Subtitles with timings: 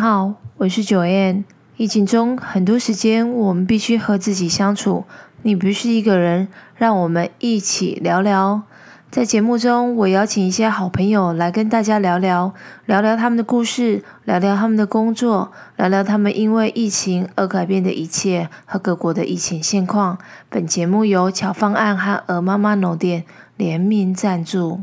[0.00, 1.44] 好，我是九燕。
[1.76, 5.04] 疫情中很多时间，我们必须和自己相处。
[5.42, 8.62] 你不是一个人，让我们一起聊聊。
[9.10, 12.54] 在节目中，我邀请一些好朋友来跟大家聊聊，
[12.86, 20.16] 聊聊他们的故事，聊聊他们的工作，聊聊他们因为疫情而改变的一切和各国的疫情现况。
[20.48, 23.24] 本节目由巧方案和鹅妈妈农店
[23.58, 24.80] 联名赞助。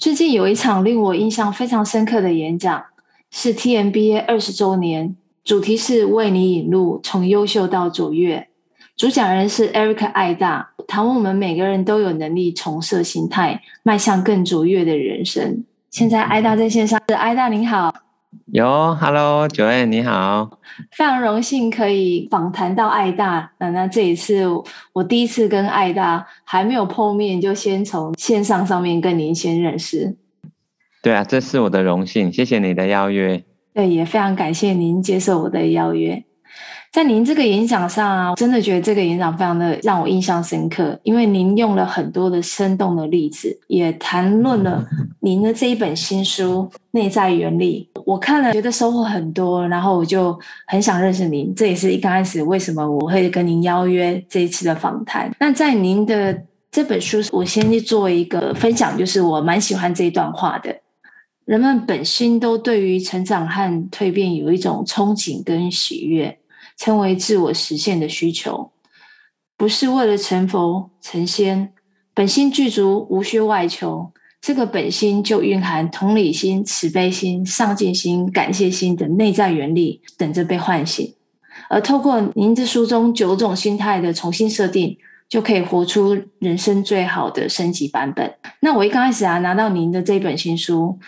[0.00, 2.82] 最近有一场令我印象非常深刻的演讲，
[3.36, 8.46] 是 TMBA 二十周年，主题是为你引路，从优秀到卓越。
[8.96, 15.64] 主讲人是 Eric 爱大，谈我们每个人都有能力重设心态，迈向更卓越的人生。
[15.90, 17.92] 现在爱大在线上，是爱大您好，
[18.52, 20.48] 有，Hello，Joanne 你好，
[20.92, 23.50] 非常荣幸可以访谈到爱大。
[23.58, 24.46] 那那这一次
[24.92, 30.14] 我第一次跟爱大还没有碰面，就先从线上上面跟您先认识。
[31.04, 33.44] 对啊，这是我的荣幸，谢谢你的邀约。
[33.74, 36.24] 对，也非常感谢您接受我的邀约。
[36.90, 44.82] 在您这个演讲上啊，真的觉得这个演讲非常的让我印象深刻，因为您用了很多的生动的例子，也谈论了
[45.20, 47.86] 您的这一本新书《内在原理》。
[48.06, 50.34] 我看了，觉得收获很多，然后我就
[50.66, 51.54] 很想认识您。
[51.54, 55.30] 这也是一刚开始为什么我会跟您邀约这一次的访谈。
[55.38, 60.74] 那在您的这本书，我先去做一个分享，就是我蛮喜欢这一段话的：
[61.44, 66.38] 人们本心都对于成长和蜕变有一种憧憬跟喜悦。
[66.76, 68.72] 称为自我实现的需求，
[69.56, 71.72] 不是为了成佛成仙，
[72.12, 74.10] 本心具足，无需外求。
[74.40, 81.14] 这个本心就蕴含同理心、慈悲心、上进心、感谢心等内在原力，等着被唤醒。
[81.70, 84.98] 而透过您这书中九种心态的重新设定，
[85.28, 88.34] 就可以活出人生最好的升级版本。
[88.58, 90.98] 那我一刚开始啊，拿到您的这本新书。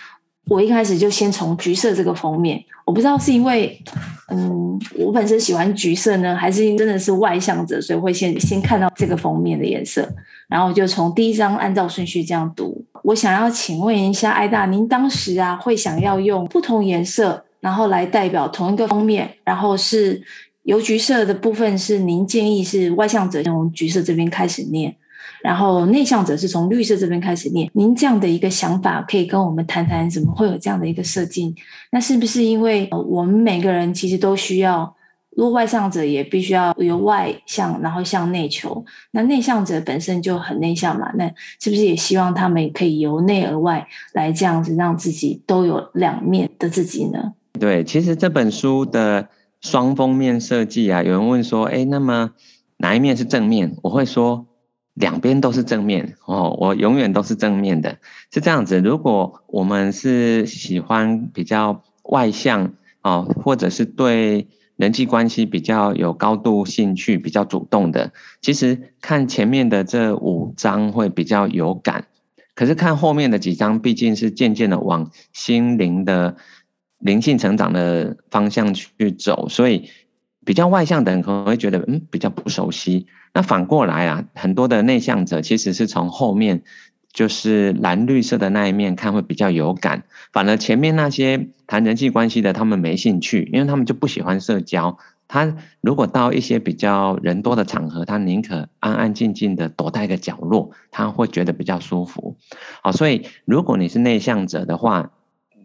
[0.48, 3.82] 我一开始就先从橘色这个封面，我不知道是因为，
[4.28, 10.08] 嗯，我本身喜欢橘色呢，还是真的是外向者，所以会先先看到这个封面的颜色，
[10.48, 12.84] 然后就从第一章按照顺序这样读。
[13.02, 20.22] 我想要请问一下艾大，您当时啊会想要用不同颜色，然后来代表同一个封面，然后是
[20.62, 24.94] 由橘色的部分是您建议是外向者从橘色这边开始念。
[25.46, 31.54] 然后内向者是从绿色这边开始念，您这样的一个想法可以跟我们谈谈，怎么会有这样的一个设计？
[31.92, 34.92] 那是不是因为我们每个人其实都需要，
[35.36, 38.84] 如果外向者也必须要由外向，然后向内求。
[39.12, 47.34] 那内向者本身就很内向嘛，那是不是也希望他们可以由内而外来这样子让自己都有两面的自己呢？
[47.60, 49.28] 对，其实这本书的
[49.60, 52.32] 双封面设计啊，有人问说，哎，那么
[52.78, 53.76] 哪一面是正面？
[53.84, 54.44] 我会说。
[54.96, 57.98] 两边都是正面哦，我永远都是正面的，
[58.32, 58.80] 是这样子。
[58.80, 72.06] 如果我们是喜欢比较外向哦，或者是对人际关系比较有高度兴趣、比较主动的，其实看前面的这五章会比较有感。
[72.54, 76.36] 可是看后面的几章，毕竟是渐渐的往心灵的
[76.98, 79.90] 灵性成长的方向去走，所以
[80.42, 83.08] 比较外向的人可能会觉得嗯，比较不熟悉。
[83.36, 86.62] 那反过来啊，很多的内向者其实是从后面，
[87.12, 94.96] 就是蓝绿色的那一面看会比较有感，反而前面那些谈人际关系的，他们没兴趣，因为他们就不喜欢社交。
[95.28, 102.38] 他如果到一些比较人多的场合，他宁可安安静静的躲在一个角落，他会觉得比较舒服。
[102.82, 105.10] 好，所以如果你是内向者的话，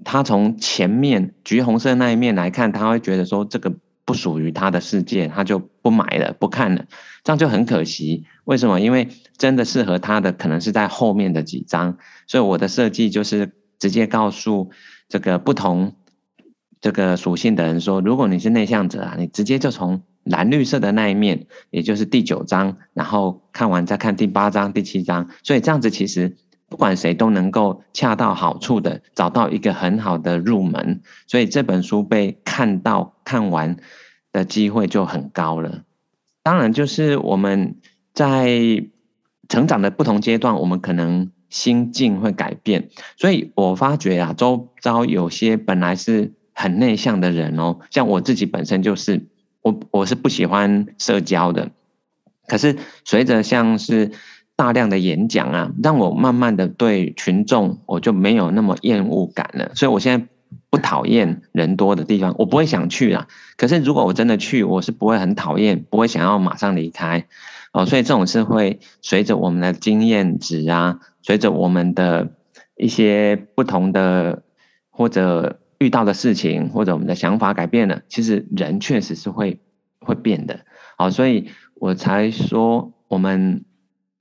[0.04, 3.72] 他从前面橘红色那一面来看，他会觉得说这个。
[4.12, 6.84] 不属于他的世界，他就不买了，不看了，
[7.24, 8.26] 这样就很可惜。
[8.44, 8.82] 为什么？
[8.82, 9.08] 因为
[9.38, 11.98] 真的适合他的可能是在后面的几章，
[12.28, 14.72] 所以我的设计就是直接告诉
[15.08, 15.96] 这个不同
[16.82, 26.36] 这个属性的人说，如果你是内向者啊，你直接就从蓝绿色的那一面，也就是第九章，然后看完再看第八章、第七章，所以这样子其实。
[26.70, 33.76] 不管谁都能够恰到好处的找到一个很好的入门，所以这本书被看到看完
[34.32, 35.84] 的机会就很高了。
[36.44, 37.76] 当然，就是我们
[38.14, 38.86] 在
[39.50, 42.90] 成长的不同阶段，我们可能心境会改变。
[43.18, 49.28] 所以我发觉啊，周遭有些本来是很内向的人哦，像我自己本身就是，
[49.62, 51.72] 我我是不喜欢社交的，
[52.48, 54.12] 可是随着像是。
[54.54, 59.72] 大量的演讲啊，让我慢慢的对群众我就没有那么厌恶感了。
[59.74, 60.28] 所以我现在
[60.72, 63.28] 不讨厌人多的地方，我不会想去啊。
[63.58, 67.26] 可是如果我真的去，我是不会很讨厌，不会想要马上离开
[67.74, 67.86] 哦。
[67.86, 72.32] 所以这种是会随着我们的经验值啊，随着我们的
[72.78, 74.44] 一些不同的
[74.90, 79.60] 或者遇到的事情或者我们的想法改变了，其实人确实是会
[80.00, 80.62] 会变的。
[80.98, 83.66] 好，所以我才说，我们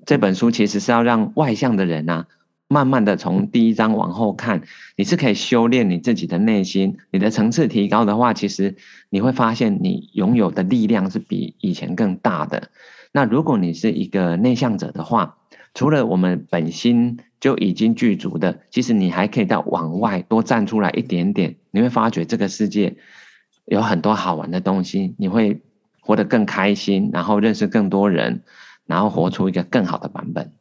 [0.04, 2.26] 这本书其实是要让外向的人啊，
[2.72, 4.62] 慢慢的从第一章往后看，
[4.94, 8.76] 你是可以修炼你自己的内心，你的层次提高的话，其实
[9.08, 12.70] 你会发现你拥有的力量是比以前更大的。
[13.10, 15.38] 那如果你是一个内向者的话，
[15.74, 22.98] 除了我们本心就已经具足的，其实你还可以到往外多站出来一点点，你会发觉这个世界
[23.64, 25.60] 有很多好玩的东西，你会
[25.98, 28.44] 活得更开心，然后认识更多人，
[28.86, 30.52] 然后活出一个更好的版本。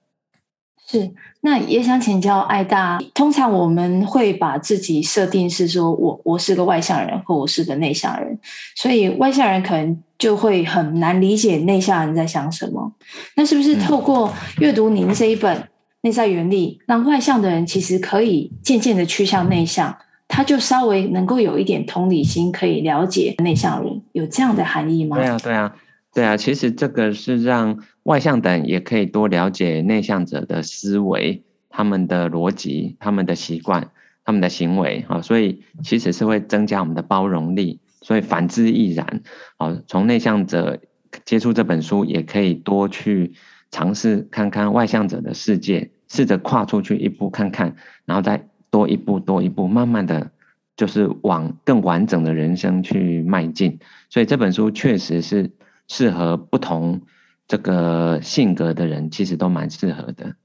[0.91, 8.39] 是，那也想请教艾大，通常我们会把自己设定是说我我是个外向人，或我是个内向人，
[8.75, 12.91] 所以外向人可能就会很难理解内向人在想什么。
[13.35, 15.55] 那是不是透过阅读您这一本
[16.01, 19.95] 《内在原理》，让外向的人其实可以渐渐的趋向内向，
[20.27, 25.17] 他就稍微能够有一点同理心，可以了解内向人，有这样的含义吗？
[25.17, 25.75] 对啊，对啊。
[26.19, 33.91] 对啊，其实这个是让外向的人也可以多了解内向者的思维、他们的逻辑、他们的习惯、
[34.25, 37.79] 他们的行为啊，所以其实是会增加我们的包容力。
[38.01, 39.21] 所以反之亦然
[39.55, 40.81] 啊，从内向者
[41.23, 43.31] 接触这本书，也可以多去
[43.71, 50.31] 尝试看看外向者的世界，试着跨出去一步看看，然后再多一步多一步，慢慢的
[50.75, 53.79] 就是往更完整的人生去迈进。
[54.09, 55.51] 所以这本书确实是。
[55.89, 57.01] 适合不同
[57.45, 60.35] 这个性格的人，其实都蛮适合的。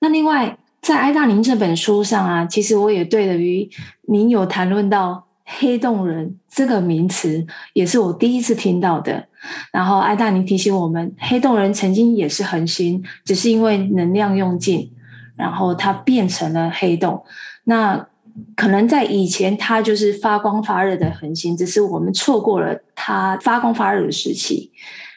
[0.00, 3.68] 那另外，在艾大林这本书上啊，其实我也对于
[4.08, 9.26] 您有谈论到“黑洞人”这个名词，也是我第一次听到的。
[9.72, 14.92] 然后，艾大林提醒我们，黑洞人曾经也是恒星，只是因为能量用尽，
[15.36, 17.24] 然后它变成了黑洞。
[17.64, 18.08] 那
[18.56, 24.72] 可能在以前，它就是发光发热的恒星，只是我们错过了它发光发热的时期。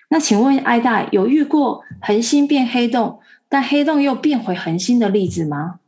[0.10, 3.20] 那请问艾大有遇过恒星变黑洞，
[3.50, 5.80] 但黑洞又变回恒星的例子吗？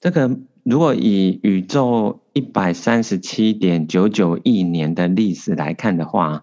[0.00, 6.42] 这个如果以宇宙一百三十七点九九亿年的历史来看的话，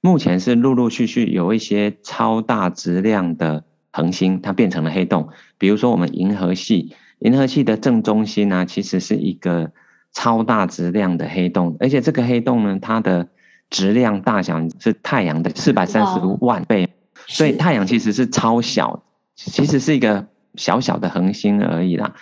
[0.00, 5.28] 目前是陆陆续续有一些超大质量的恒星，它变成了黑洞，
[5.58, 6.94] 比如说我们银河系。
[7.24, 9.72] 银河系的正中心呢，其实是一个
[10.12, 13.28] 超大质量的黑洞，而且这个黑洞呢，它的
[13.70, 16.90] 质量大小是太阳的四百三十万倍，
[17.26, 19.04] 所以太阳其实是超小，
[19.36, 20.26] 其实是一个
[20.56, 22.14] 小小的恒星而已啦。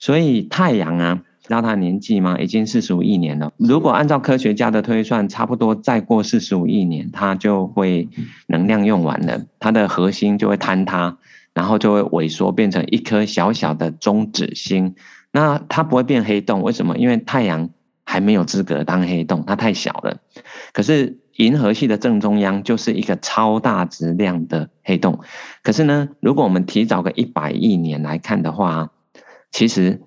[0.00, 2.36] 所以太阳啊，知道它的年纪吗？
[2.40, 3.52] 已经四十五亿年了。
[3.58, 8.08] 如果按照科学家的推算，差不多再过四十五亿年，它就会
[8.48, 11.16] 能量用完了，它的核心就会坍塌。
[11.58, 14.94] 然后就会萎缩，变成一颗小小的中子星。
[15.32, 16.96] 那它不会变黑洞，为什么？
[16.96, 17.70] 因为太阳
[18.04, 20.20] 还没有资格当黑洞，它太小了。
[20.72, 25.18] 可是银河系的正中央就是一个超大质量的黑洞。
[25.64, 28.92] 可是呢，如果我们提早个一百亿年来看的话，
[29.50, 30.02] 其实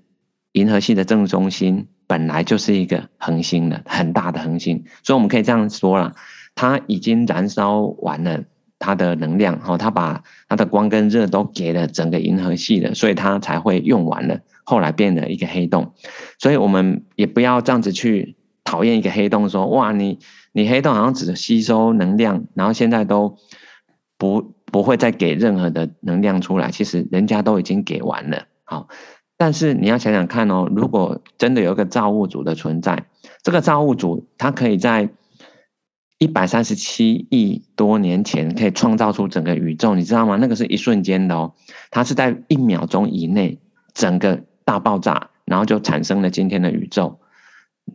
[0.53, 4.85] 银河系的正中心本来就是一个恒星了，很大的恒星。
[5.03, 6.15] 所以我们可以这样说了，
[6.55, 8.45] 它已经燃烧完了。
[8.81, 15.93] 它的能量，哈，它把它的光跟热都给了整个银河系了，所以它才会用完了，后来变了一个黑洞。
[16.39, 20.17] 所以我们也不要这样子去讨厌一个黑洞，说哇，你
[20.51, 23.38] 你黑洞好像只吸收能量，然后现在都
[24.17, 26.71] 不不会再给任何的能量出来。
[26.71, 28.88] 其实人家都已经给完了，好，
[29.38, 33.05] 但是你要想想看哦，如果真的有一个造物主的存在，
[33.43, 35.09] 这个造物主他可以在。
[36.21, 40.37] 一百三十七亿多年前可以创造出整个宇宙，你知道吗？
[40.39, 41.55] 那个是一瞬间的哦，
[41.89, 43.57] 它是在一秒钟以内
[43.95, 47.19] 整个大爆炸，然后就产生了今天的宇宙。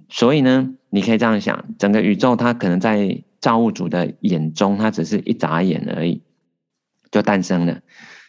[0.09, 6.21] 所以呢，你可以这样想，整个宇宙它可能在造物主的眼中，它只是一眨眼而已，
[7.13, 7.79] 就诞生了。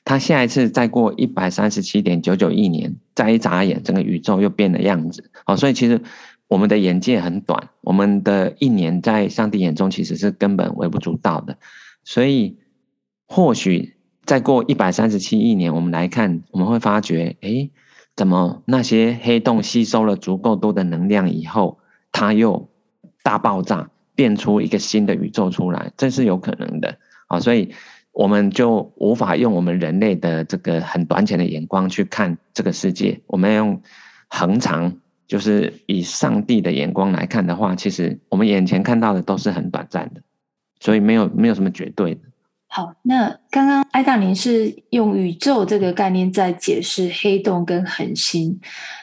[0.06, 5.32] 它下一次再过一百三十七点九九亿年，再一眨眼，整个宇宙又变了样子。
[5.44, 6.02] 好，所以其实。
[6.48, 11.58] 我们的眼界很短，我们的一年在上帝眼中其实是根本微不足道的，
[12.06, 12.58] 所以
[13.28, 17.72] 或许再过一百三十七亿年，我们来看，我们会发觉，诶，
[18.16, 21.80] 怎么那些黑洞吸收了足够多的能量以后，
[22.14, 22.70] 它又
[23.24, 27.74] 大爆炸，变出一个新的宇宙出来，这是有可能的啊，所以
[28.14, 33.82] 我们就无法用我们人类的这个很短浅的眼光去看这个世界，我们要用
[34.30, 34.98] 恒长。
[35.28, 40.22] 就是以上帝的眼光来看的话，其实我们眼前看到的都是很短暂的，
[40.80, 42.22] 所以没有没有什么绝对的。
[42.70, 48.60] 好，那刚刚艾大您是用宇宙这个概念在解释黑洞跟恒星。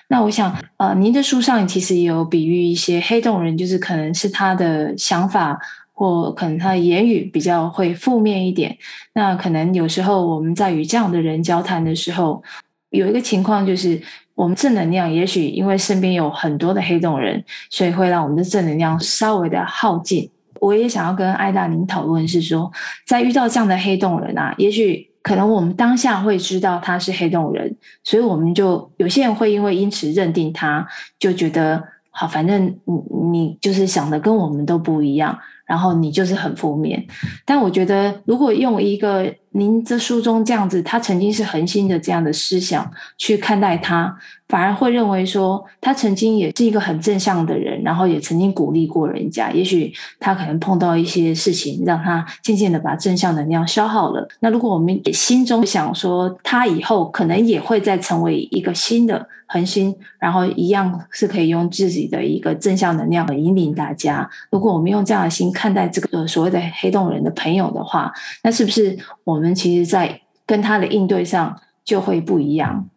[0.09, 5.59] 那我想，呃，您的书上其实也有比喻一些黑洞人，就是可能是他的想法
[5.93, 8.77] 或可能他的言语比较会负面一点。
[9.15, 12.43] 那可能有时候我们在与这样的人交谈的时候，
[12.91, 14.01] 有一个情况就是，
[14.35, 20.29] 我们正能量也许因为身边有很多的黑洞人，所以会让我们的正能量稍微的耗尽。
[20.61, 22.71] 我也想要跟艾大您讨论是说，
[23.07, 30.87] 在遇到这样的黑洞人啊，也许可能我们当下会知道他是黑洞人，所以我们就有些人会因为因此认定他，
[31.19, 37.05] 就觉得好，反正你你就是想的跟我们都不一样，然后你就是很负面。
[37.45, 44.17] 但我觉得，如果用一个您这书中这样子，他曾经是恒星的这样的思想去看待他。
[44.47, 49.51] 反而会认为说，他曾经也是一个很正向的人，然后也曾经鼓励过人家。
[49.51, 54.29] 也许他可能碰到一些事情，让他渐渐的把正向能量消耗了。
[54.41, 64.29] 那如果我们也心中想说，他以后可能也会再成为一个新的恒星，然后一样是可以用自己的一个正向能量来引领大家。
[64.51, 72.89] 如果我们用这样的心看待这个所谓的黑洞人的朋友的话，那是不是我们我们其实在跟他的应对上就会不一样？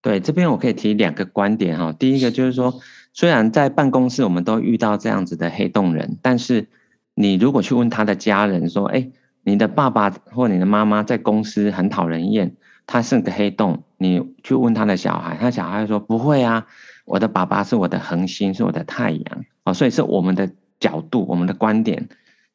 [0.00, 1.92] 对，这边我可以提两个观点哈。
[1.92, 2.78] 第一个就是说，
[3.12, 6.68] 虽然在办公室我们都遇到这样子的黑洞人，但是
[7.16, 9.08] 你如果去问他的家人说，哎，
[9.42, 12.54] 你的爸爸或你的妈妈在公司很讨人厌，
[12.86, 16.68] 他是个黑洞，你去问他的小孩，他小孩说不会啊，
[17.06, 22.08] 我的爸爸是我的恒星，是我的太阳哦，所以是我们的角度、我们的观点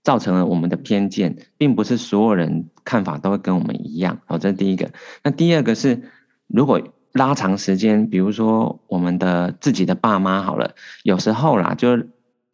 [0.03, 4.37] 造成了我们的偏见，并不是所有人看法都会跟我们一样哦。
[4.37, 4.91] 这是第一个。
[5.23, 6.03] 那第二个是
[6.47, 6.81] 如果。
[7.13, 11.97] 拉长时间，比如说我们的自己的爸妈好了，有时候啦，就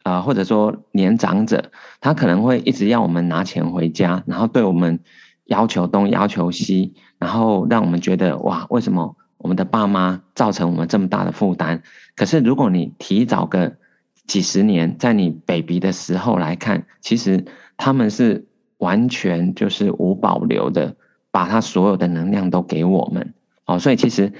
[0.01, 1.69] 啊、呃，或者说年长者，
[2.01, 5.01] 他可能会一直要我们拿钱回家，然后对我们
[5.45, 11.83] 要求东要求西，然后让我们觉得哇，为什么我们的爸妈造成我们这么大的负担？
[12.15, 13.77] 可是如果你提早个
[14.27, 17.45] 几十年，在你 baby 的时候来看，其实
[17.77, 18.45] 他们是
[18.77, 20.95] 完全就是无保留的，
[21.31, 23.33] 把他所有的能量都给我们。
[23.65, 24.33] 哦，所以其实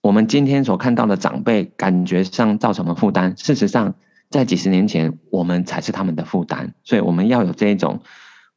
[0.00, 3.36] 我们今天所看到的长辈，感觉上造成了负担。
[3.36, 3.94] 事实上，
[4.30, 6.74] 在几十年前，我们才是他们的负担。
[6.82, 8.00] 所以我们要有这种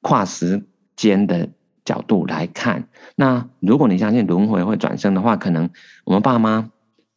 [0.02, 1.50] 跨时间的
[1.86, 2.88] 角度来看。
[3.16, 5.70] 那如果你相信轮回会转生的话，可能
[6.04, 6.72] 我们爸妈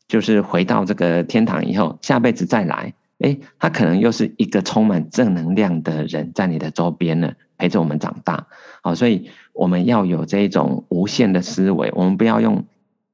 [0.09, 8.47] 就是回到这个天堂以后，下辈子再来，哎，他可能又是一个充满正能量的人，在你的周边呢，陪着我们长大。
[8.83, 12.65] 好，所以我们要有这种无限的思维，我们不要用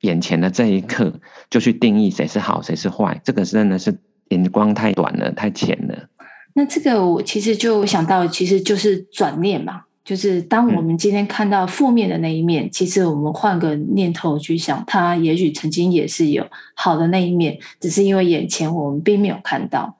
[0.00, 1.20] 眼前的这一刻
[1.50, 3.98] 就去定义谁是好，谁是坏，这个真的是
[4.28, 6.08] 眼光太短了，太浅了。
[6.54, 19.96] 那这个我其实就想到，其实就是转念嘛，就是当我们今天看到负面的那一面，嗯、其实我们换个念头去想，它也许曾经也是有好的那一面，只是因为眼前我们并没有看到。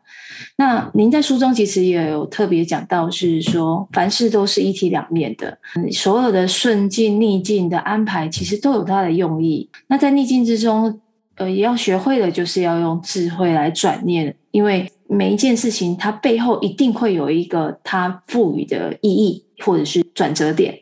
[0.59, 5.59] 那您在书中其实也有特别讲到，是说凡事都是一体两面的，
[5.91, 9.69] 所有的顺境逆境的安排，其实都有它的用意。
[9.89, 11.01] 那在逆境之中，
[11.37, 20.81] 呃，也要学会的就是要用智慧来转念，因为每一件事情它背后一定会有一个它赋予的意义，或者是转折点。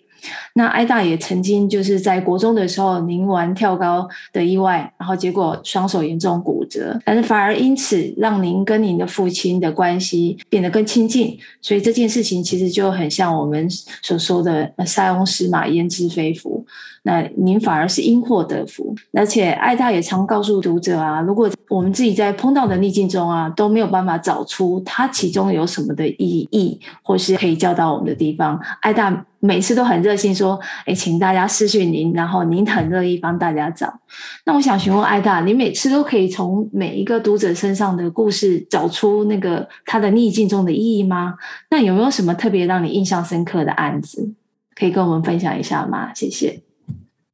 [0.54, 13.68] 那艾大也曾经就是在国中的时候，您玩跳高的意外，然后结果双手严重骨折，但是反而因此让您跟您的父亲的关系变得更亲近，所以这件事情其实就很像我们
[14.02, 16.64] 所说的“塞翁失马，焉知非福”。
[17.06, 34.00] 那您反而是因祸得福，而且艾大也常告诉读者啊，如果我们自己在碰到的逆境中啊，都没有办法找出它其中有什么的意义，或是可以教导我们的地方，艾大每次都很热心说：“说诶，请大家私讯您，然后您很乐意帮大家找。”
[34.44, 41.34] 那我想询问艾大，你每次都可以从每一个读者身上的故事找出那个他的逆境中的意义吗？
[41.70, 44.34] 那有没有什么特别让你印象深刻的案子，
[44.74, 46.12] 可以跟我们分享一下吗？
[46.14, 46.60] 谢谢。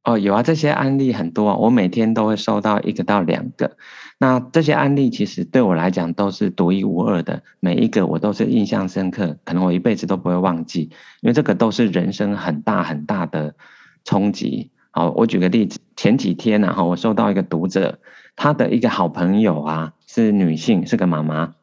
[0.03, 3.75] 哦，有啊，这些案例很多，啊我每天都会收到一个到两个。
[4.21, 13.55] 那这些案例其实对我来讲都是独一无二的，每一个我都是印象深刻，可能我一辈子都不会忘记，因为这个都是人生很大很大的
[14.03, 14.69] 冲击。
[14.91, 17.97] 好，我举个例子，前几天然后我收到一个读者，
[18.35, 21.55] 他的一个好朋友啊，是女性，是个妈妈，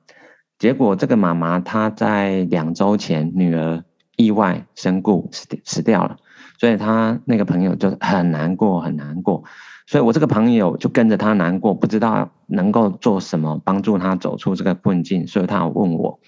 [0.59, 3.85] 结果这个妈妈她在两周前女儿
[4.17, 6.17] 意外身故死死掉了。
[6.59, 9.45] 所以他那个朋友就很难过，很难过。
[9.87, 15.27] 所以我这个朋友就跟着他难过，不知道能够做什么帮助他走出这个困境。
[15.27, 16.19] 所以他问我，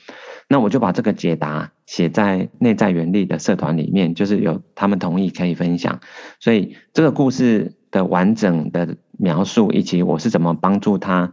[0.48, 6.00] 那我就把这个解答写在内在原力的社团里面，就是有他们同意可以分享。
[6.38, 11.32] 所以这个故事的完整的描述，以及我是怎么帮助他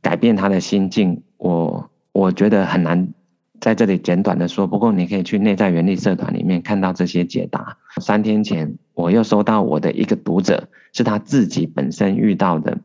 [0.00, 3.14] 改变他的心境，我我觉得很难
[3.60, 4.66] 在这里简短的说。
[4.66, 7.78] 不过你可以去内在原力社团里面看到这些解答。
[8.00, 12.78] 三天前我又收到我的一个读者，是他自己本身遇到的，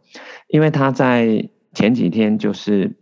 [0.48, 2.96] 因为他在前几天就是。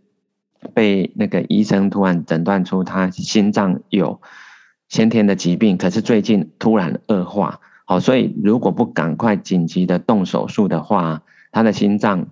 [0.74, 4.20] 被那个医生突然诊断出他心脏有
[4.88, 11.22] 先天的疾病，可是最近突然恶化，好，所以如果不赶快紧急的动手术的话，
[11.52, 12.28] 他的心脏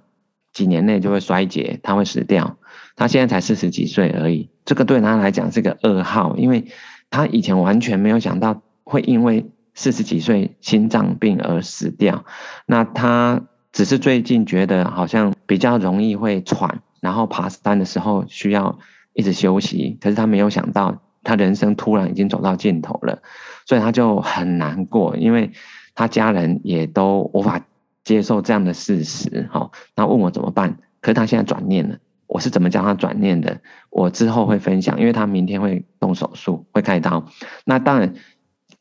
[0.53, 2.57] 几年内就会衰竭，他会死掉。
[2.97, 6.65] 他现在才四十几岁而已，这个对他来讲是个噩耗，因为
[7.11, 12.25] 他以前完全没有想到会因为四十几岁心脏病而死掉。
[12.67, 13.45] 那他
[13.75, 16.81] 只是最近觉得好像比较容易会喘。
[17.01, 18.79] 然后爬山的时候需要
[19.13, 23.21] 一直休息，可是他没有想到，他人生突然已经走到尽头了，
[23.67, 25.53] 所以他就很难过，因为
[25.95, 27.67] 他家人也都无法
[28.05, 29.47] 接受这样的事实。
[29.51, 30.79] 好，那问我怎么办？
[31.03, 33.61] 可是他现在转念了，我是怎么教他转念的？
[33.91, 37.27] 我之后会分享，因为他明天会动手术，会开刀。
[37.67, 38.15] 那当然，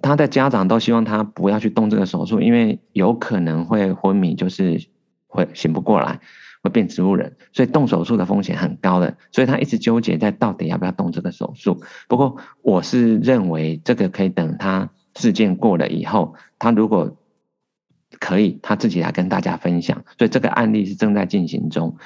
[0.03, 4.85] 他的家长都希望他不要去动这个手术，因为有可能会昏迷，就是
[5.25, 6.19] 会醒不过来。
[6.65, 11.81] 会变植物人，所以动手术的风险很高的，所以他一直纠结在到底要不要动这个手术。
[12.07, 17.17] 不过我是认为这个可以等他事件过了以后，他如果
[18.17, 20.05] 可以，他自己来跟大家分享。
[20.17, 21.97] 所以这个案例是正在进行中。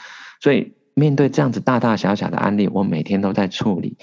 [0.42, 3.98] 所以面对这样子大大小小的案例，我每天都在处理，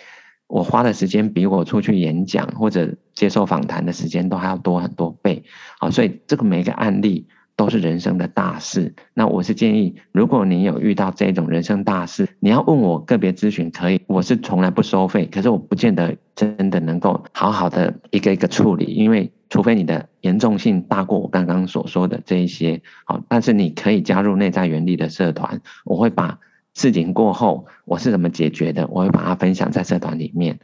[0.55, 5.43] 我花的时间比我出去演讲或者接受访谈的时间都还要多很多倍。
[5.81, 7.27] 好，所以这个每一个案例。
[7.57, 8.97] 都是人生的大事。
[9.15, 15.27] 那我是建议，如果你有遇到这种人生大事，你要问我个别咨询可以，我是从来不收费。
[15.27, 26.41] 可是我不见得真的能够好好的一个一个处理，因为除非你的严重性大过我刚刚所说的这一些，好，但是你可以加入内在原理的社团，我会把
[26.75, 30.61] 事情过后我是怎么解决的，我会把它分享在社团里面。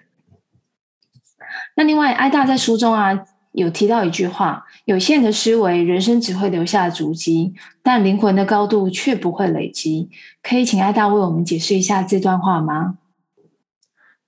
[1.74, 3.24] 那另外，艾大在书中啊。
[3.52, 10.08] 有提到一句话：有限的思维，人生只会留下足迹，但灵魂的高度却不会累积。
[10.40, 12.98] 可以请艾大为我们解释一下这段话吗？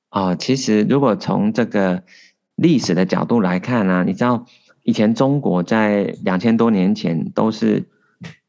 [0.08, 2.02] 啊，其实如果从这个
[2.56, 4.44] 历史的角度来看呢、啊，你知道
[4.82, 7.88] 以前中国在两千多年前都是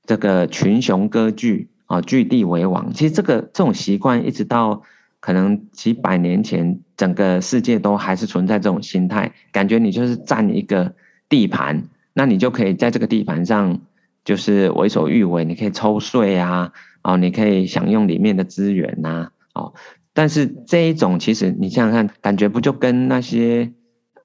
[0.08, 2.94] 这个群雄割据啊，据地为王。
[2.94, 4.84] 其实这个这种习惯一直到。
[5.26, 10.96] 可能几百年前，整个世界都还是存在这种心态，感觉你就是占一个
[11.30, 13.80] 地盘，那你就可以在这个地盘上
[14.26, 19.74] 就是为所欲为，你可以抽税啊，哦，你可以享用里面的资源呐，哦，
[20.14, 23.72] 但是这一种其实你想想看，感觉不就跟那些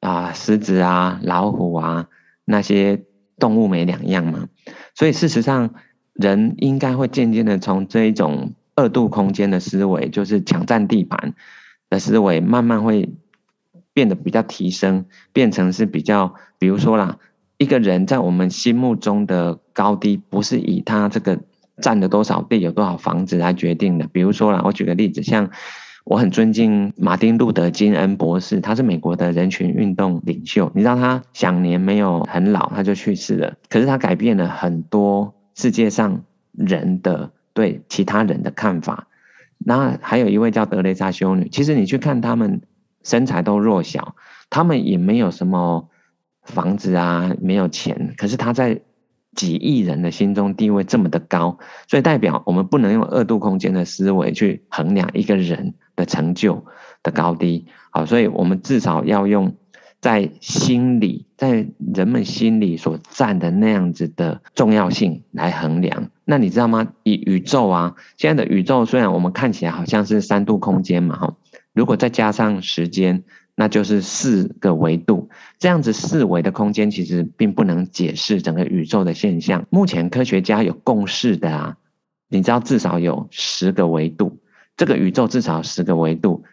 [0.01, 2.09] 啊狮子啊、老虎啊
[2.45, 3.05] 那些
[3.39, 4.49] 动物没两样吗？
[4.97, 5.75] 所以事实上，
[6.19, 8.53] 人应该会渐渐的从这一种。
[8.81, 11.35] 二度空间的思维就是抢占地盘
[11.91, 13.13] 的思维，慢慢会
[13.93, 17.19] 变得比较提升，变成是比较，比如说啦，
[17.57, 21.41] 一个人在我们心目中的高低，不是以他这个
[21.83, 24.07] 占了多少地、有多少房子来决定的。
[24.13, 25.51] 比如说啦，我举个例子，像
[26.05, 37.33] 我很尊敬马丁路德金恩博士，他是美国的人群运动领袖，你知道他享年没有很老，他就去世了，可是他改变了很多世界上人的。
[37.55, 39.09] 对其他人的看法，
[39.59, 42.61] 那还有一位叫德蕾莎修女，其实你去看他们
[43.03, 44.15] 身材都弱小，
[44.49, 45.89] 他们也没有什么
[46.45, 48.83] 房子啊，没有钱，可是他在
[49.35, 56.65] 几亿人的心中地位这么的高，所以代表我们不能用二度空间的思维去衡量一个人的成就
[57.03, 59.57] 的高低，好，所以我们至少要用。
[60.01, 66.93] 在心里，在人们心里所占的那样子的重要性来衡量，那你知道吗？
[67.03, 71.37] 以宇宙啊，现在的宇宙虽然我们看起来好像是三度空间嘛，哈，
[71.73, 73.25] 如果再加上时间，
[73.57, 75.31] 那就是四个维度。
[75.59, 79.67] 这样子四维的空间其实并不能解释整个宇宙的现象。
[79.69, 81.77] 目前科学家有共识的啊，
[82.29, 84.39] 你知道至少有十个维度，
[84.77, 86.45] 这个宇宙至少十个维度。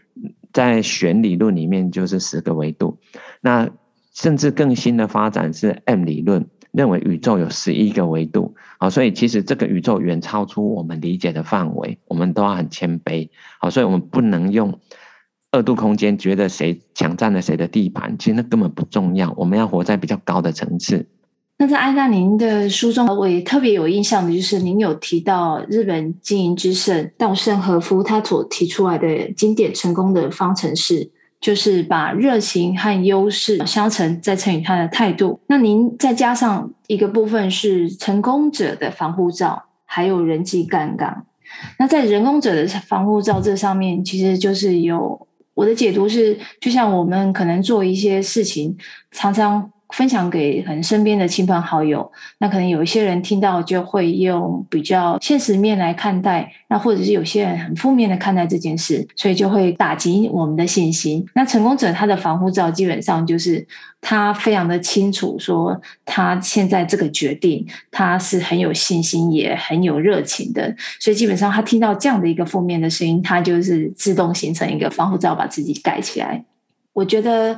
[0.54, 2.98] 在弦理论里面就是十个维度，
[3.46, 3.70] 那
[4.12, 8.56] 甚至更新的发展是 M 理论，认为宇宙有十一个维度。
[8.80, 13.30] 好，所以其实这个宇宙远超出我们理解的范围，我们都要很谦卑。
[13.60, 14.80] 好，所以我们不能用
[15.52, 19.32] 二度空间觉得谁抢占了谁的地盘，其实那根本不重要。
[19.38, 21.06] 我们要活在比较高的层次。
[21.60, 31.12] 那在艾大您的书中，我也特别有印象的就是您有提到日本经营之圣稻盛和夫他所提出来的经典成功的方程式，
[31.46, 35.40] 就是把热情和优势相乘，再乘以他的态度。
[35.46, 41.24] 那您再加上一个部分是成功者的防护罩，还有人际杠杆。
[41.78, 48.76] 那在人工者的防护罩这上面，其实就是有我的解读是，就像我们可能做一些事情，
[49.12, 49.70] 常常。
[49.96, 61.26] 分享给可能身边的亲朋好友，那可能有一些人听到就会用比较现实面来看待，那或者是有些人很负面的看待这件事，所以就会打击我们的信心。
[61.34, 63.66] 那成功者他的防护罩基本上就是
[64.02, 76.44] 他非常的清楚，说他现在这个决定他是很有信心也很有热情的，所以基本上他听到这样的一个负面的声音，他就是自动形成一个防护罩，把自己盖起来。
[76.92, 77.58] 我觉得。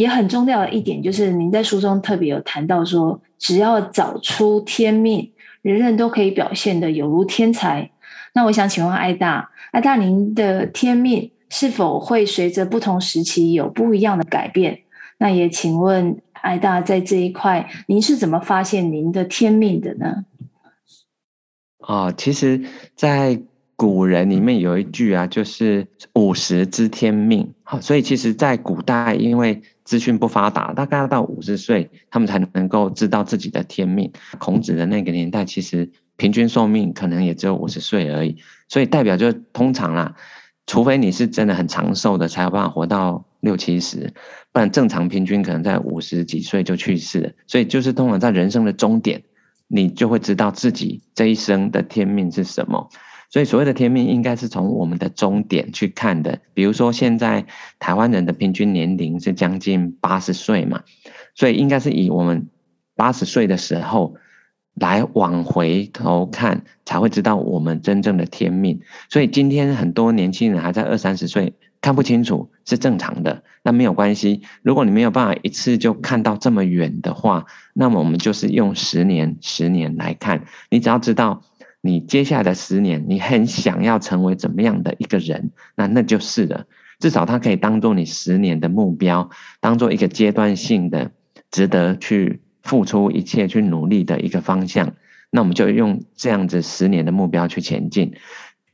[0.00, 7.90] 也很重要的一点就是，您在书中特别有谈到说，只要找出天命，人人都可以表现得有如天才。
[8.32, 14.80] 那我想请问艾大，艾大，您的天命是否会随着不同时期有不一样的改变？
[15.18, 20.24] 那也请问艾大，在这一块，您是怎么发现您的天命的呢？
[21.80, 22.62] 哦，其实，
[22.96, 23.38] 在
[23.76, 27.52] 古人里面有一句啊，就是五十知天命。
[27.62, 29.60] 好，所以其实，在古代，因为
[29.90, 34.12] 资讯不发达，大概要到五十岁，他们才能够知道自己的天命。
[34.38, 38.36] 孔子的那个年代，其实平均寿命可能也只有五十岁而已。
[38.68, 40.14] 所以代表就通常啦，
[40.64, 44.14] 除非你是真的很长寿的，才有办法活到六七十，
[44.52, 47.32] 不然正常平均可能在五十几岁就去世了。
[47.48, 49.24] 所以就是通常在人生的终点，
[49.66, 52.90] 你就会知道自己这一生的天命是什么。
[53.30, 56.40] 所以所谓的天命，应该是从我们的终点去看的。
[56.52, 57.46] 比如说，现在
[57.78, 60.82] 台湾人的平均年龄是将近八十岁嘛，
[61.36, 62.48] 所以应该是以我们
[62.96, 64.16] 八十岁的时候
[64.74, 68.80] 来往回头看，才会知道我们真正的天命。
[69.08, 74.42] 所以今天很多年轻人还在二三十岁看不清楚是正常的，那没有关系。
[74.62, 81.44] 如果你没有办法一次就看到这么远的话，那么我们就是用十年、十年来看，你只要知道。
[81.80, 85.50] 你接下来的十年，你很想要成为怎么样的一个人？
[85.76, 86.66] 那那就是了。
[86.98, 91.12] 至少它可以当做你十年的目标，当做一个阶段性的、
[91.50, 94.92] 值得去付出一切去努力的一个方向。
[95.30, 98.12] 那我们就用这样子十年的目标去前进。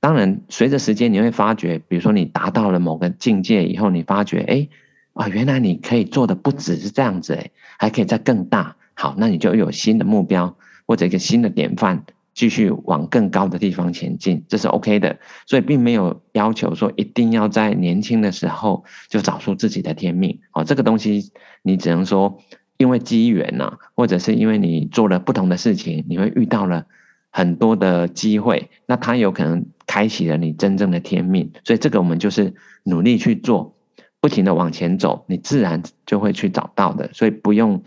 [0.01, 4.69] 当然，随着时间，你会发觉，比如说你达到了某个境界以后，你发觉，哎，
[5.13, 8.75] 啊，原来你可以做的不只是这样子，哎，还可以再更大。
[8.95, 12.05] 好，那你就有新的目标或者一个新的典范。
[12.37, 20.41] 继续往更高的地方前进，这是 OK 的，所以并没有要求说一定要在年轻的时候就找出自己的天命。
[20.53, 22.39] 哦，这个东西你只能说
[22.77, 26.85] 因为机缘呐，或者是因为你做了不同的事情，你会遇到了
[27.31, 31.53] 很多的机会，那它有可能开启了你真正的天命。
[31.65, 33.75] 所以这个我们就是努力去做，
[34.21, 37.09] 不停的往前走，你自然就会去找到的。
[37.15, 37.83] 所以不用。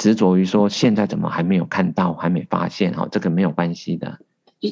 [0.00, 4.18] 执着于说现在怎么还没有看到，还没发现哈，这个没有关系的。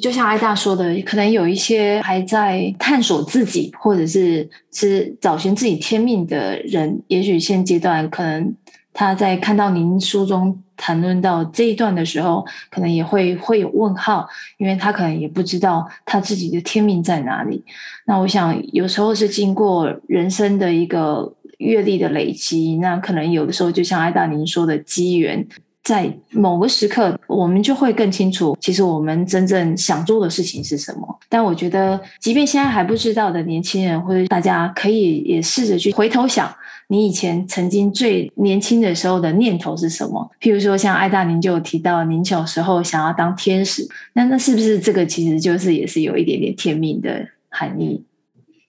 [0.01, 8.55] 就像艾大说的，可能有一些还在探索自己，或者是是找寻自己天命的人，也许现阶段可能
[8.95, 17.63] 他在看到您书中谈论到这一段的时候，可能也会会有问号，因为他可能也不知道他自己的天命在哪里。
[18.07, 21.35] 那我想有时候是经过人生的一个。
[21.59, 25.47] 阅历的累积，那可能有的时候就像艾大您说的机缘，
[25.85, 31.19] 在某个时刻，我们就会更清楚，其实我们真正想做的事情是什么。
[31.29, 36.55] 但我觉得，即便现在还不知道的年轻人，或者大家可以也试着去回头想，
[36.89, 40.31] 你以前曾经最年轻的时候的念头是什么？
[40.41, 48.05] 譬如说，像艾大您就有提到，您小时候想要当天使，那那是不是这个其实就是也是有一点点天命的含义？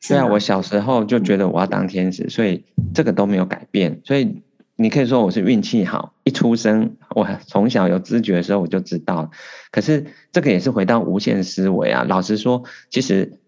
[0.08, 4.02] 对啊，我小时候就觉得我要当天使，所以这个都没有改变。
[4.04, 4.42] 所以
[4.76, 9.30] 你可以说我是运气好，一出生我从小有知觉的时候我就知道。
[9.72, 12.06] 可是这个也是回到无限思维啊。
[12.08, 13.40] 老实说，其实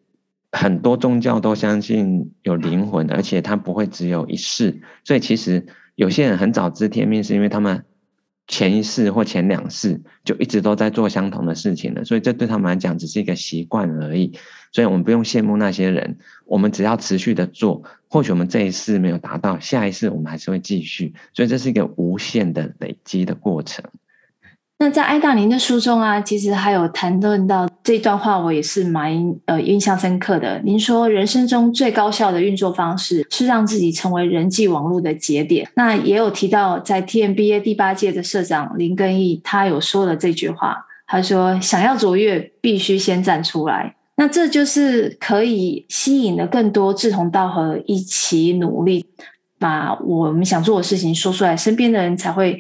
[0.52, 4.82] 很多宗教都相信有灵魂，而且它不会只有一世。
[5.04, 7.86] 所以其实有些人很早知天命，是因为他们。
[8.48, 14.34] 前一世或前两世就一直都在做相同的事情了，所以这对他们来讲只是一个习惯而已。
[14.72, 21.14] 所以我们不用羡慕那些人，我们只要持续的做，或许我们这一次没有达到，下一次我们还是会继续。
[21.34, 23.84] 所以这是一个无限的累积的过程。
[24.80, 29.14] 那在艾大林的书中啊，其实还有谈论到这段话，我也是蛮
[29.46, 30.60] 呃印象深刻的。
[30.64, 35.70] 您说人生中最高效的运作方式是让自己成为人际网络的节点。
[35.76, 49.04] 那也有提到，在 TMBA 第八届的社长林根义，他有说了这句话，他说：“想要卓越，必须先站出来。”那这就是可以吸引了更多志同道合、一起努力，
[49.58, 52.60] 把我们想做的事情说出来，身边的人才会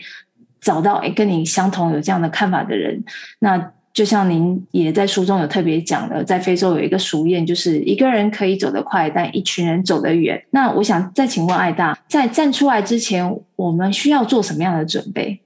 [0.59, 3.03] 找到诶跟你相同有这样的看法的人。
[3.41, 10.43] 那就像您也在书中有特别讲的，在非洲有一个俗谚，就是一个人可以走得快，但一群人走得远。
[10.49, 15.39] 那我想再请问艾大，在站出来之前，我们需要做什么样的准备？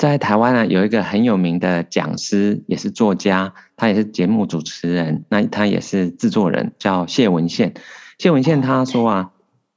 [0.00, 7.74] 在台湾呢，有一个很有名的讲师，也是作家，他也是节目主持人，那他也是制作人，叫谢文宪。
[8.16, 9.32] 谢文宪他说啊，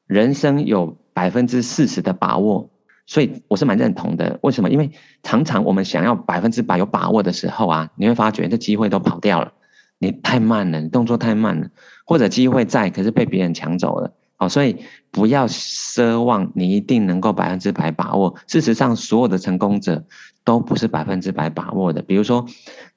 [0.08, 2.70] 人生有百分之四十的把握。
[3.06, 4.70] 所以我是蛮认同的，为什么？
[4.70, 4.92] 因为
[5.24, 9.52] 常常我们想要百分之百有把握的时候啊，你会发觉这机会都跑掉了，
[10.00, 11.68] 你太慢了，你动作太慢了，
[12.06, 14.14] 或者机会在，可是被别人抢走了。
[14.50, 14.78] 所以
[15.12, 18.36] 不要奢望你一定能够百分之百把握。
[18.48, 20.06] 事实上，所有的成功者
[20.44, 22.02] 都不是百分之百把握的。
[22.02, 22.46] 比如说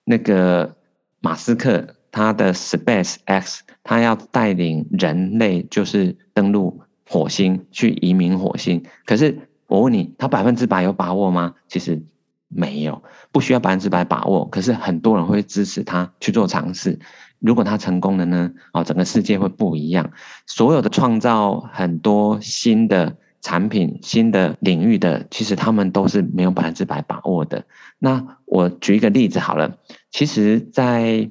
[0.04, 0.76] 那个
[1.20, 9.48] 马斯克，他的 Space X，他要带领人类就是登陆火星，去移民火星，可是。
[9.68, 11.54] 我问你，他百分之百有把握吗？
[11.66, 12.00] 其实
[12.48, 14.46] 没有，不需要百分之百把握。
[14.46, 16.98] 可是很多人会支持他去做尝试。
[17.40, 18.52] 如果他成功了呢？
[18.72, 20.12] 哦，整个世界会不一样。
[20.46, 27.64] 所有的创造很多新的产品、新的领域的，其实他们都是没有百分之百把握的。
[27.98, 29.76] 那我举一个例子好了。
[30.10, 31.30] 其实，在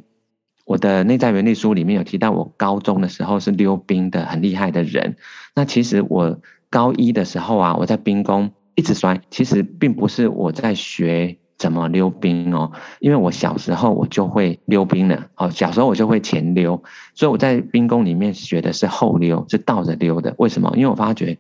[0.66, 5.16] 我的内在原理书里面有提到，我高中的时候是溜冰的很厉害的人。
[5.56, 6.40] 那其实我。
[6.72, 9.22] 高一的时候啊，我在冰宫一直摔。
[9.32, 15.50] 其实并不是我在学怎么溜冰哦，因为我小时候我就会溜冰了哦。
[15.50, 16.84] 小时候我就会前溜，
[17.14, 20.36] 所以我在冰宫里面学的是后溜，是倒着溜的。
[20.38, 20.72] 为什么？
[20.76, 21.38] 因为我发觉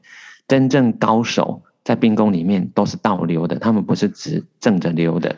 [0.48, 5.36] 真正高手在冰宫里面都是倒溜的，他们不是直正着溜的。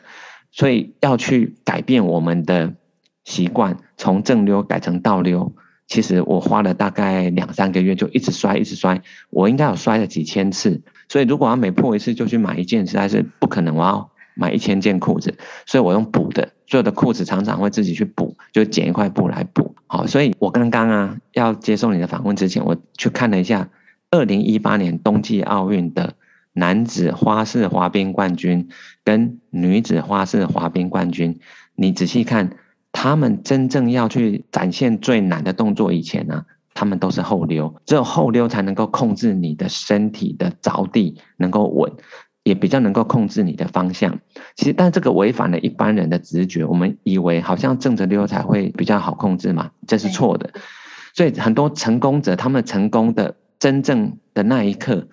[0.52, 2.74] 所以要去改变我们的
[3.24, 5.54] 习惯，从正溜改成倒溜。
[5.88, 9.02] 其实我花了大概两三个月，就一直摔，一直摔。
[9.30, 13.76] 我应该有摔了几千次，所以如果要每破一次就去买一件，实在是不可能。
[13.78, 19.76] 我要买一千件裤子，所以我用补的，所有的裤子常常会自己去补，就剪一块布来补。
[19.88, 23.70] 好，所以我刚刚啊要接受你的访问之前，我去看了一下
[24.12, 26.16] 二零一八年冬季奥运的
[26.52, 28.68] 男子花式滑冰冠军
[29.06, 31.40] 跟女子花式滑冰冠军，
[31.76, 32.58] 你仔细看。
[33.00, 41.94] 他们真正要去展现最难的动作以前呢，他们都是后溜，只有后溜才能够控制你的身体的着地能够稳，
[42.42, 44.20] 也比较能够控制你的方向。
[44.56, 50.50] 其实，但这个违反了一般人的直觉，我们以为好像正着溜才会比较好控制嘛，这是错的。
[51.14, 55.08] 所以很多成功者，他们成功的真正的那一刻。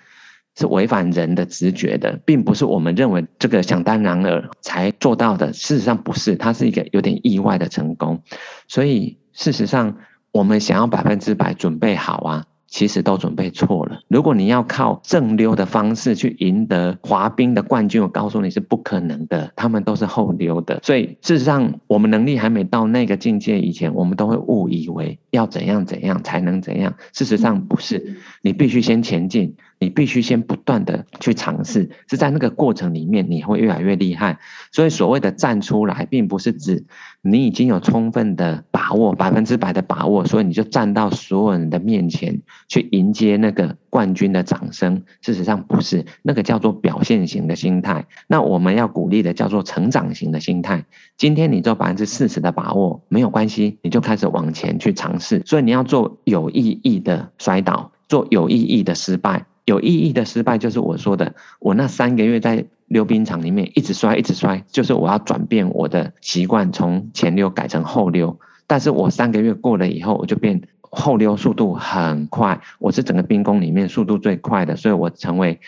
[0.56, 5.52] 是违反人的直觉的，并不是我们认为这个想当然了才做到的。
[5.52, 8.22] 事实上不是，它是一个有点意外的成功。
[8.68, 9.96] 所以事实上，
[10.32, 12.46] 我们想要百分之百准备好啊。
[12.66, 14.00] 其实都准备错了。
[14.08, 19.52] 如果你要靠正溜的方式去赢得滑冰的冠军，我告诉你是不可能的。
[19.54, 20.80] 他们都是后溜的。
[20.82, 26.96] 所以事实上，我们能力还没到那个境界以前，我们都会误以为要怎样怎样才能怎样。
[27.12, 31.90] 事实上不是，你必须先前进，你必须先不断的去尝试。
[32.08, 34.38] 是在那个过程里面，你会越来越厉害。
[34.72, 36.86] 所以所谓的站出来，并不是指
[37.20, 42.40] 你已经有充分的把握，百分之百的把握，所以你就站到所有人的面前。
[42.66, 48.06] 去迎接那个冠军的掌声，事实上不是，那个叫做表现型的心态。
[48.26, 50.86] 那我们要鼓励的叫做成长型的心态。
[51.18, 55.42] 今天你做百分之四十的把握没有关系，你就开始往前去尝试。
[55.44, 59.44] 所以你要做有意义的摔倒，做有意义的失败。
[59.64, 68.38] 有意义的失败就是我说的，我那三个月在溜冰场里面一直摔，一直摔，就是我要转变我的习惯，从前溜改成后溜。
[68.66, 70.62] 但是我三个月过了以后，我就变。
[70.96, 75.58] 后溜速度很快，我是整个冰宫里面速度最快的，所以我成为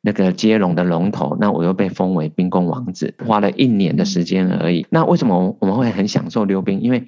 [0.00, 1.36] 那个接龙的龙头。
[1.38, 4.84] 那我又被封为冰宫王子，花了一年的时间而已。
[4.90, 6.80] 那为什么我们会很享受溜冰？
[6.80, 7.04] 因为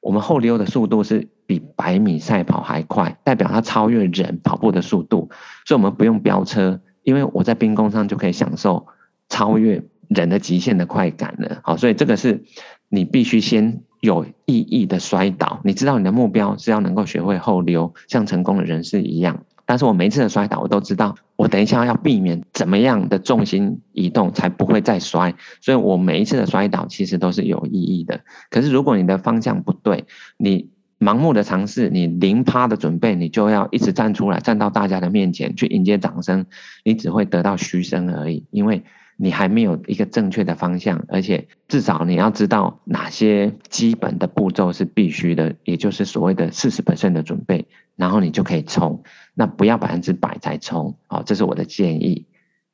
[0.00, 5.30] 我们后溜的速度是比百米赛跑还快，代表它超越人跑步的速度，
[5.66, 8.86] 所以我们不用飙车，因为我在冰宫上就可以享受
[9.28, 11.60] 超越人的极限的快感了。
[11.62, 12.44] 好，所以这个是
[12.88, 13.82] 你必须先。
[14.00, 19.42] 有意义的摔倒，你知道你的目标是要能够学会后溜，像成功的人士一样。
[19.68, 28.22] 但是我每一次的摔倒，我都知道我等一下要避免怎么样的重心移动才不会再摔，所以我每一次的摔倒其实都是有意义的。
[28.48, 30.06] 可是如果你的方向不对，
[30.38, 36.46] 你盲目的尝试，你零趴的准备，你就要一直站出来，站到大家的面前去迎接掌声，
[36.82, 38.82] 你只会得到嘘声而已，因为。
[39.20, 49.02] 你还没有一个正确的方向，而且至少你要知道哪些基本的步骤是必须的，也就是所谓的四十 percent 的准备，然后你就可以冲。
[49.34, 52.26] 那不要百分之百再冲，好，这是我的建议。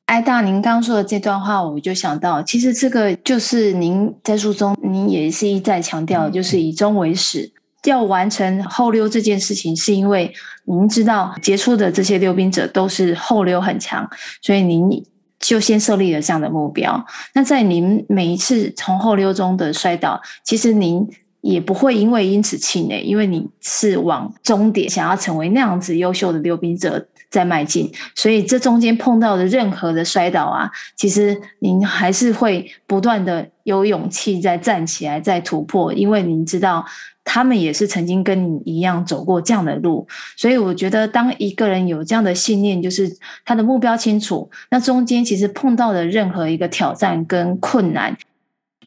[0.05, 7.51] 艾大，您刚刚说的这段话，我就想到，其实这个就是您在书中，您也是一再强调，就是以终为始，
[7.85, 10.31] 要完成后溜这件事情，是因为
[10.65, 14.07] 您知道杰出的这些溜冰者都是后溜很强，
[14.43, 15.03] 所以您
[15.39, 17.05] 就先设立了这样的目标。
[17.33, 21.07] 那在您每一次从后溜中的摔倒，其实您
[21.41, 27.07] 也不会因为因此气馁，因为你是往终点想要成为那样子优秀的溜冰者。
[27.31, 36.85] 在迈进，所以这中间碰到的任何的摔倒啊，其实您还是会不断的有勇气再站起来，再突破，因为您知道
[37.25, 40.07] 他们也是曾经跟你一样走过这样的路，
[40.37, 48.15] 所以我觉得当一个人有这样的信念，就是他的目标清楚，那中间其实碰到的任何一个挑战跟困难，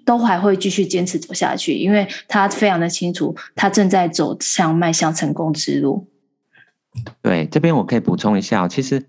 [0.06, 6.06] 都还会继续坚持走下去，因为他非常的清楚，他正在走向迈向成功之路。
[7.20, 9.04] 对，这边我可以补充一下，其实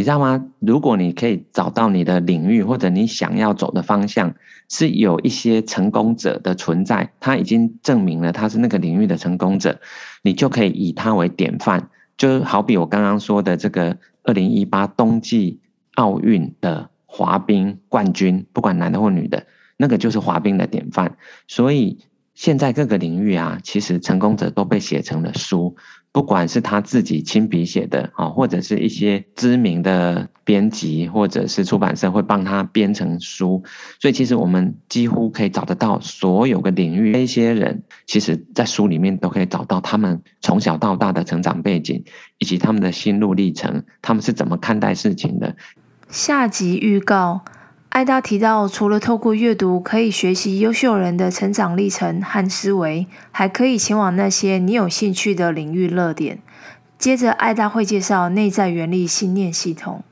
[0.00, 0.46] 你知道吗？
[0.60, 4.34] 如果你可以找到你的领域或者你想要走的方向，
[4.66, 9.78] 是有一些成功者的存在，他已经证明了他是那个领域的成功者，
[10.22, 11.90] 你就可以以他为典范。
[12.16, 15.60] 就好比我刚刚说的这个二零一八冬季
[15.96, 19.44] 奥运的滑冰冠军，不管男的或女的，
[19.76, 21.18] 那个就是滑冰的典范。
[21.46, 21.98] 所以
[22.34, 25.76] 现在各个领域啊，其实成功者都被写成了书。
[26.12, 33.62] 不管是他自己亲笔写的啊，或者是一些知名的编辑或者是出版社会帮他编成书，
[34.00, 42.02] 所以其实我们几乎可以找得到所有的领域那些人，其实在书里面都可以找到他们从小到大的成长背景，
[42.38, 45.54] 以及他们的心路历程，他们是怎么看待事情的。
[46.08, 47.44] 下集预告。
[47.90, 56.38] 艾达提到，除了透过阅读可以学习优秀人的成长历程和思维，还可以前往那些你有兴趣的领域热点。
[56.96, 60.04] 接着，艾达会介绍内在原力信念系统。